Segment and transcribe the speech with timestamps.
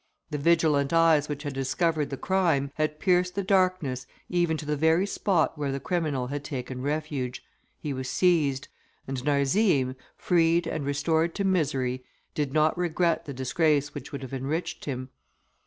[0.31, 4.75] The vigilant eyes which had discovered the crime, had pierced the darkness, even to the
[4.75, 7.43] very spot where the criminal had taken refuge;
[7.77, 8.67] he was seized;
[9.07, 12.03] and Narzim, freed and restored to misery,
[12.33, 15.09] did not regret the disgrace which would have enriched him.